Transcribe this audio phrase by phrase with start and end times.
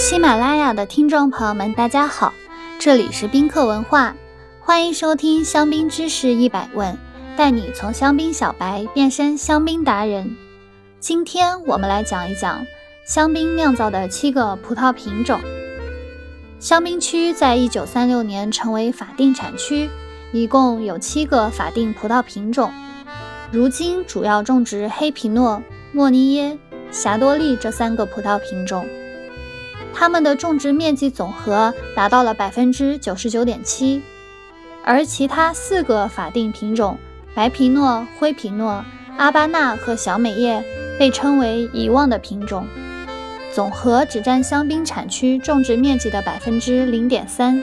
[0.00, 2.32] 喜马拉雅的听众朋友们，大家好，
[2.78, 4.14] 这里是宾客文化，
[4.58, 6.96] 欢迎收听香槟知识一百问，
[7.36, 10.34] 带你从香槟小白变身香槟达人。
[11.00, 12.66] 今天我们来讲一讲
[13.06, 15.38] 香槟酿造的七个葡萄品种。
[16.58, 19.90] 香槟区在一九三六年成为法定产区，
[20.32, 22.72] 一共有七个法定葡萄品种。
[23.52, 25.62] 如今主要种植黑皮诺、
[25.92, 26.58] 莫尼耶、
[26.90, 28.86] 霞多丽这三个葡萄品种，
[29.94, 34.02] 它们的种植面积总和达到了百分之九十九点七，
[34.84, 36.96] 而其他四个法定品种
[37.34, 38.84] 白皮诺、灰皮诺、
[39.18, 40.64] 阿巴纳和小美叶
[40.98, 42.66] 被称为遗忘的品种。
[43.52, 47.62] 总和只占香槟产区种植面积的百分之零点三。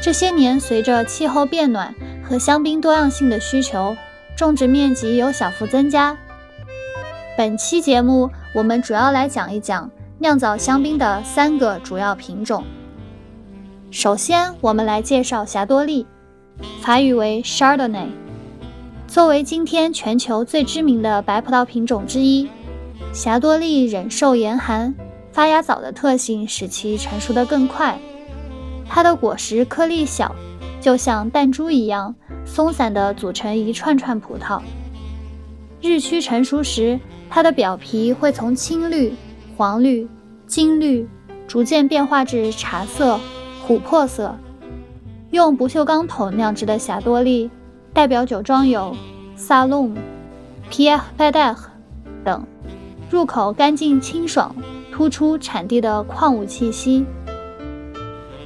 [0.00, 3.96] 这些年，随着气候变暖和香槟多样性的需求，
[4.36, 6.16] 种植面积有小幅增加。
[7.36, 9.90] 本期节目，我们主要来讲一讲
[10.22, 12.62] 酿造香槟的三个主要品种。
[13.90, 16.06] 首先，我们来介绍霞多丽，
[16.82, 18.08] 法语为 Chardonnay，
[19.08, 22.46] 作为今天全球最知名的白葡萄品种之一。
[23.14, 24.94] 霞多丽忍受严寒、
[25.32, 27.98] 发芽早的特性使其成熟得更快。
[28.86, 30.36] 它的果实颗粒小，
[30.82, 34.60] 就像弹珠一样松散地组成一串串葡萄。
[35.80, 39.14] 日趋成熟时，它的表皮会从青绿、
[39.60, 40.08] 黄绿、
[40.46, 41.06] 金绿
[41.46, 43.20] 逐渐变化至茶色、
[43.68, 44.34] 琥珀色。
[45.32, 47.50] 用不锈钢桶酿制的霞多丽，
[47.92, 48.96] 代表酒庄有
[49.36, 49.94] 萨隆、
[50.70, 51.68] 皮埃贝戴赫
[52.24, 52.42] 等。
[53.10, 54.56] 入口干净清爽，
[54.90, 57.04] 突出产地的矿物气息。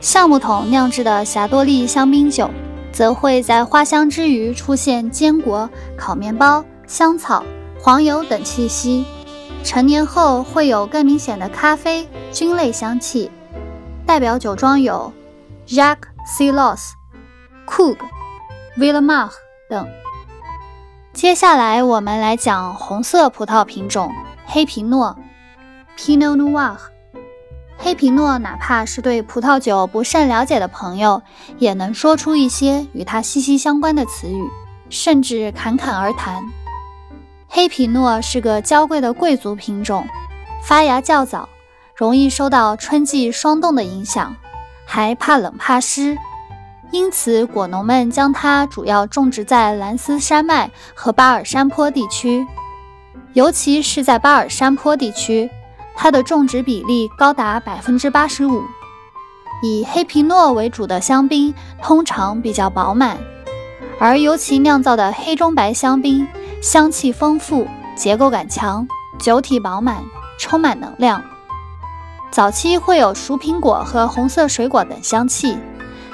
[0.00, 2.50] 橡木桶酿制的霞多丽香槟酒，
[2.90, 7.44] 则会在花香之余出现坚果、烤面包、香草、
[7.78, 9.04] 黄油等气息。
[9.64, 13.30] 成年后会有更明显的咖啡、菌类香气。
[14.06, 15.10] 代表酒庄有
[15.66, 16.94] Jacques c l o s
[17.66, 17.96] Coog、
[18.76, 19.30] Villemar
[19.70, 19.88] 等。
[21.14, 24.12] 接下来我们来讲红色葡萄品种。
[24.44, 25.16] 黑皮诺
[25.96, 26.76] ，Pinot Noir。
[27.78, 31.22] 黑皮诺，哪怕是对葡萄酒不甚了解的朋友，
[31.58, 34.46] 也能说出一些与它息息相关的词语，
[34.90, 36.44] 甚至侃侃而谈。
[37.56, 40.08] 黑皮诺是个娇贵的贵族品种，
[40.64, 41.48] 发芽较早，
[41.94, 44.34] 容易受到春季霜冻的影响，
[44.84, 46.18] 还怕冷怕湿，
[46.90, 52.44] 因此果农们将它主要种植在兰斯山脉和巴尔山坡地区。
[53.34, 55.48] 尤其是在巴尔山坡地区，
[55.94, 58.64] 它的种植比例高达百分之八十五。
[59.62, 63.16] 以黑皮诺为主的香槟通常比较饱满，
[64.00, 66.26] 而尤其酿造的黑中白香槟
[66.64, 68.88] 香气丰富，结构感强，
[69.18, 70.02] 酒体饱满，
[70.38, 71.22] 充满能量。
[72.30, 75.58] 早期会有熟苹果和红色水果等香气，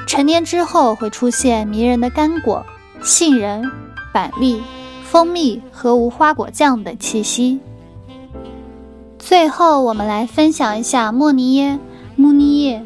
[0.08, 2.66] 成年之后会出现迷人的干果、
[3.00, 3.64] 杏仁、
[4.12, 4.60] 板栗。
[5.04, 7.60] 蜂蜜和无花果酱等气息。
[9.20, 11.78] 最后，我们来分享一下莫尼耶
[12.16, 12.84] 慕尼耶，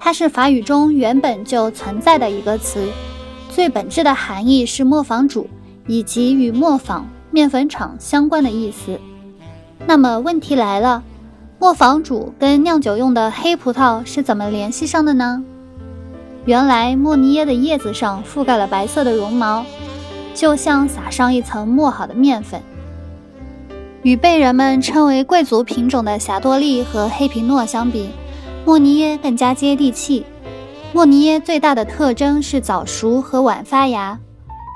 [0.00, 2.88] 它是法语中原本就存在的一个词，
[3.50, 5.48] 最本质的含义是磨坊主
[5.88, 9.00] 以及与磨坊面粉厂相关的意思。
[9.84, 11.02] 那么问题来了，
[11.58, 15.42] 磨坊主跟酿酒用的黑葡萄是怎么联系上的呢？
[16.44, 19.64] 原来莫尼耶的叶子上覆盖了白色的绒毛。
[20.34, 22.62] 就像撒上一层磨好的面粉。
[24.04, 28.10] 与被人们称为贵族品种的霞多丽和黑皮诺相比，
[28.64, 30.24] 莫尼耶更加接地气。
[30.92, 34.20] 莫尼耶最大的特征是早熟和晚发芽，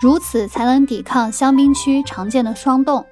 [0.02, 3.06] 如此才能抵抗香槟区常见的霜冻。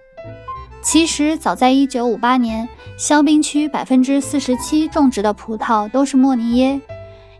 [0.83, 2.69] 其实，早在1958年，
[2.99, 6.81] 香槟区百分之四十七种植的葡萄都是莫尼耶。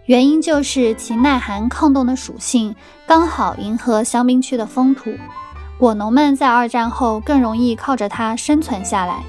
[0.05, 2.77] 原因就是其耐寒抗冻的属性
[3.09, 5.11] 刚好迎合香槟区的风土，
[5.81, 9.25] 果农们在二战后更容易靠着它生存下来。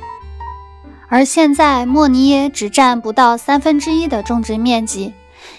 [1.07, 5.15] 而现在莫尼耶只占不到三分之一的种植面积，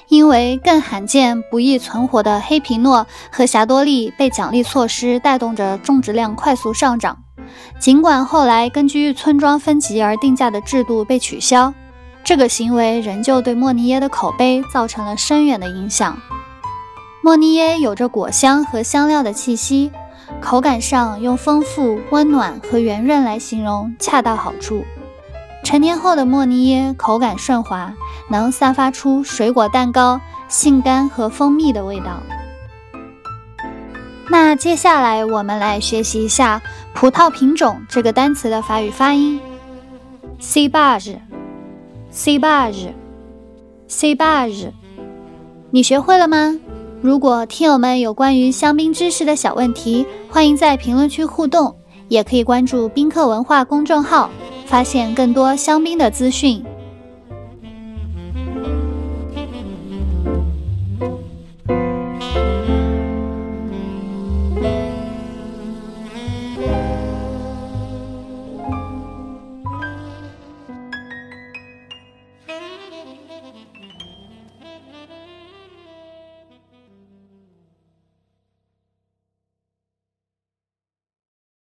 [0.09, 7.19] 因为更罕见、不易存活的黑皮诺和霞多丽被奖励措施带动着种植量快速上涨。
[7.79, 11.73] 尽管后来根据村庄分级而定价的制度被取消。
[12.25, 16.17] 这个行为仍旧对莫尼耶的口碑造成了深远的影响。
[17.21, 19.91] 莫尼耶有着果香和香料的气息，
[20.41, 24.85] 口感上用丰富、温暖和圆润来形容恰到好处。
[25.63, 27.95] 成年后的莫尼耶口感顺滑，
[28.29, 32.21] 能散发出水果蛋糕、杏干和蜂蜜的味道。
[34.29, 36.61] 那接下来我们来学习一下
[36.95, 39.41] “葡萄品种”这个单词的法语发音
[40.41, 41.17] ：cibage。
[42.15, 44.71] cebage，cebage，
[45.71, 46.61] 你学会了吗？
[47.01, 51.75] 如果听友们有关于香槟知识的小问题，欢迎在评论区互动，
[52.09, 54.29] 也可以关注宾客文化公众号，
[54.73, 56.65] 发现更多香槟的资讯。